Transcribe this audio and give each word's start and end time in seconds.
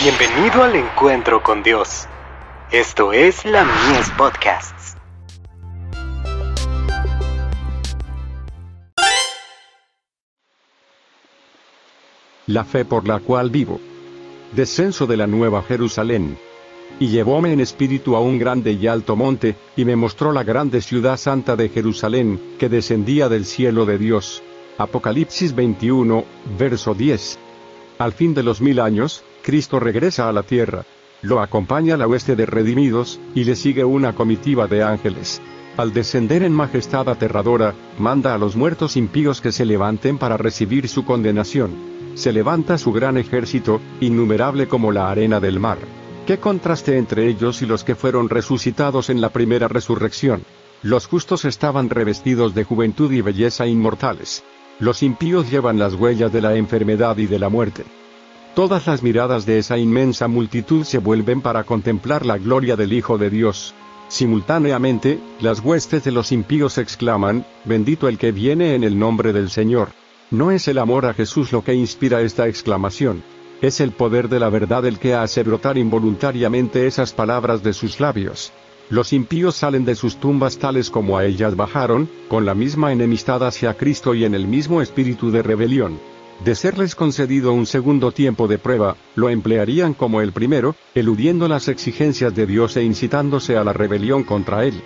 Bienvenido 0.00 0.62
al 0.62 0.76
encuentro 0.76 1.42
con 1.42 1.64
Dios. 1.64 2.06
Esto 2.70 3.12
es 3.12 3.44
la 3.44 3.64
Mies 3.64 4.08
Podcasts. 4.16 4.96
La 12.46 12.64
fe 12.64 12.84
por 12.84 13.08
la 13.08 13.18
cual 13.18 13.50
vivo. 13.50 13.80
Descenso 14.52 15.08
de 15.08 15.16
la 15.16 15.26
nueva 15.26 15.64
Jerusalén. 15.64 16.38
Y 17.00 17.08
llevóme 17.08 17.52
en 17.52 17.58
espíritu 17.58 18.14
a 18.14 18.20
un 18.20 18.38
grande 18.38 18.70
y 18.70 18.86
alto 18.86 19.16
monte, 19.16 19.56
y 19.76 19.84
me 19.84 19.96
mostró 19.96 20.30
la 20.30 20.44
grande 20.44 20.80
ciudad 20.80 21.16
santa 21.16 21.56
de 21.56 21.70
Jerusalén, 21.70 22.54
que 22.60 22.68
descendía 22.68 23.28
del 23.28 23.44
cielo 23.44 23.84
de 23.84 23.98
Dios. 23.98 24.44
Apocalipsis 24.78 25.56
21, 25.56 26.24
verso 26.56 26.94
10. 26.94 27.40
Al 27.98 28.12
fin 28.12 28.32
de 28.32 28.44
los 28.44 28.60
mil 28.60 28.78
años, 28.78 29.24
Cristo 29.48 29.80
regresa 29.80 30.28
a 30.28 30.32
la 30.34 30.42
tierra. 30.42 30.84
Lo 31.22 31.40
acompaña 31.40 31.96
la 31.96 32.06
hueste 32.06 32.36
de 32.36 32.44
redimidos, 32.44 33.18
y 33.34 33.44
le 33.44 33.56
sigue 33.56 33.82
una 33.82 34.12
comitiva 34.12 34.66
de 34.66 34.82
ángeles. 34.82 35.40
Al 35.78 35.94
descender 35.94 36.42
en 36.42 36.52
majestad 36.52 37.08
aterradora, 37.08 37.72
manda 37.98 38.34
a 38.34 38.36
los 38.36 38.56
muertos 38.56 38.94
impíos 38.94 39.40
que 39.40 39.50
se 39.50 39.64
levanten 39.64 40.18
para 40.18 40.36
recibir 40.36 40.86
su 40.86 41.06
condenación. 41.06 41.70
Se 42.14 42.30
levanta 42.30 42.76
su 42.76 42.92
gran 42.92 43.16
ejército, 43.16 43.80
innumerable 44.02 44.68
como 44.68 44.92
la 44.92 45.10
arena 45.10 45.40
del 45.40 45.58
mar. 45.58 45.78
¿Qué 46.26 46.36
contraste 46.36 46.98
entre 46.98 47.26
ellos 47.26 47.62
y 47.62 47.66
los 47.66 47.84
que 47.84 47.94
fueron 47.94 48.28
resucitados 48.28 49.08
en 49.08 49.22
la 49.22 49.30
primera 49.30 49.66
resurrección? 49.66 50.42
Los 50.82 51.06
justos 51.06 51.46
estaban 51.46 51.88
revestidos 51.88 52.54
de 52.54 52.64
juventud 52.64 53.10
y 53.12 53.22
belleza 53.22 53.66
inmortales. 53.66 54.44
Los 54.78 55.02
impíos 55.02 55.50
llevan 55.50 55.78
las 55.78 55.94
huellas 55.94 56.30
de 56.34 56.42
la 56.42 56.54
enfermedad 56.54 57.16
y 57.16 57.24
de 57.24 57.38
la 57.38 57.48
muerte. 57.48 57.84
Todas 58.58 58.88
las 58.88 59.04
miradas 59.04 59.46
de 59.46 59.58
esa 59.58 59.78
inmensa 59.78 60.26
multitud 60.26 60.82
se 60.82 60.98
vuelven 60.98 61.42
para 61.42 61.62
contemplar 61.62 62.26
la 62.26 62.38
gloria 62.38 62.74
del 62.74 62.92
Hijo 62.92 63.16
de 63.16 63.30
Dios. 63.30 63.72
Simultáneamente, 64.08 65.20
las 65.38 65.60
huestes 65.60 66.02
de 66.02 66.10
los 66.10 66.32
impíos 66.32 66.76
exclaman, 66.76 67.46
bendito 67.64 68.08
el 68.08 68.18
que 68.18 68.32
viene 68.32 68.74
en 68.74 68.82
el 68.82 68.98
nombre 68.98 69.32
del 69.32 69.48
Señor. 69.48 69.90
No 70.32 70.50
es 70.50 70.66
el 70.66 70.78
amor 70.78 71.06
a 71.06 71.14
Jesús 71.14 71.52
lo 71.52 71.62
que 71.62 71.72
inspira 71.72 72.20
esta 72.20 72.48
exclamación. 72.48 73.22
Es 73.60 73.78
el 73.80 73.92
poder 73.92 74.28
de 74.28 74.40
la 74.40 74.48
verdad 74.48 74.84
el 74.86 74.98
que 74.98 75.14
hace 75.14 75.44
brotar 75.44 75.78
involuntariamente 75.78 76.88
esas 76.88 77.12
palabras 77.12 77.62
de 77.62 77.72
sus 77.72 78.00
labios. 78.00 78.50
Los 78.90 79.12
impíos 79.12 79.54
salen 79.54 79.84
de 79.84 79.94
sus 79.94 80.16
tumbas 80.16 80.58
tales 80.58 80.90
como 80.90 81.16
a 81.16 81.24
ellas 81.24 81.54
bajaron, 81.54 82.10
con 82.26 82.44
la 82.44 82.56
misma 82.56 82.90
enemistad 82.92 83.46
hacia 83.46 83.74
Cristo 83.74 84.14
y 84.14 84.24
en 84.24 84.34
el 84.34 84.48
mismo 84.48 84.82
espíritu 84.82 85.30
de 85.30 85.44
rebelión. 85.44 86.00
De 86.44 86.54
serles 86.54 86.94
concedido 86.94 87.52
un 87.52 87.66
segundo 87.66 88.12
tiempo 88.12 88.46
de 88.46 88.58
prueba, 88.58 88.96
lo 89.16 89.28
emplearían 89.28 89.92
como 89.92 90.20
el 90.20 90.32
primero, 90.32 90.76
eludiendo 90.94 91.48
las 91.48 91.66
exigencias 91.66 92.34
de 92.34 92.46
Dios 92.46 92.76
e 92.76 92.84
incitándose 92.84 93.56
a 93.56 93.64
la 93.64 93.72
rebelión 93.72 94.22
contra 94.22 94.64
Él. 94.64 94.80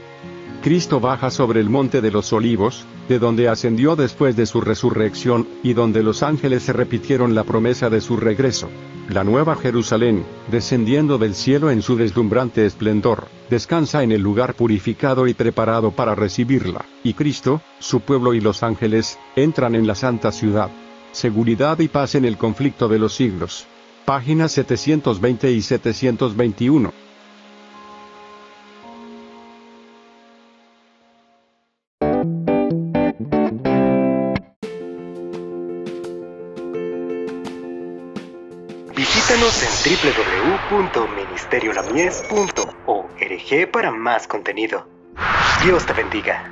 Cristo 0.63 0.99
baja 0.99 1.31
sobre 1.31 1.61
el 1.61 1.69
monte 1.69 2.01
de 2.01 2.11
los 2.11 2.33
olivos, 2.33 2.87
de 3.09 3.19
donde 3.19 3.49
ascendió 3.49 3.97
después 3.97 4.35
de 4.35 4.47
su 4.47 4.61
resurrección, 4.61 5.47
y 5.63 5.75
donde 5.75 6.03
los 6.03 6.23
ángeles 6.23 6.63
se 6.63 6.73
repitieron 6.73 7.35
la 7.35 7.45
promesa 7.45 7.91
de 7.91 8.01
su 8.01 8.17
regreso. 8.17 8.71
La 9.09 9.25
nueva 9.25 9.57
Jerusalén, 9.57 10.25
descendiendo 10.51 11.19
del 11.19 11.35
cielo 11.35 11.71
en 11.71 11.83
su 11.83 11.97
deslumbrante 11.97 12.65
esplendor, 12.65 13.27
descansa 13.51 14.03
en 14.03 14.13
el 14.13 14.23
lugar 14.23 14.55
purificado 14.55 15.27
y 15.27 15.35
preparado 15.35 15.91
para 15.91 16.15
recibirla, 16.15 16.87
y 17.03 17.13
Cristo, 17.13 17.61
su 17.79 18.01
pueblo 18.01 18.33
y 18.33 18.41
los 18.41 18.63
ángeles, 18.63 19.19
entran 19.37 19.75
en 19.75 19.87
la 19.87 19.97
santa 19.97 20.33
ciudad. 20.33 20.71
Seguridad 21.13 21.79
y 21.79 21.87
paz 21.89 22.15
en 22.15 22.25
el 22.25 22.39
conflicto 22.39 22.89
de 22.89 22.99
los 22.99 23.13
siglos. 23.15 23.67
Páginas 24.07 24.53
720 24.53 25.53
y 25.53 25.61
721. 25.61 26.91
Visítanos 38.97 39.63
en 39.63 39.69
www.ministeriolamies.org 40.71 43.71
para 43.71 43.91
más 43.91 44.27
contenido. 44.27 44.89
Dios 45.63 45.85
te 45.85 45.93
bendiga. 45.93 46.51